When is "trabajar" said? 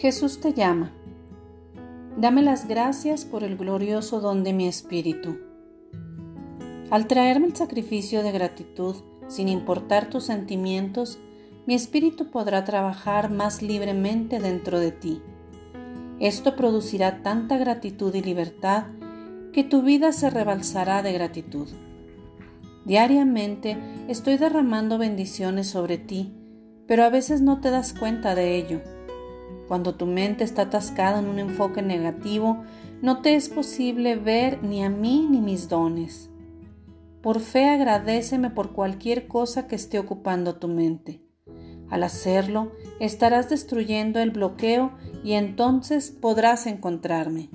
12.64-13.30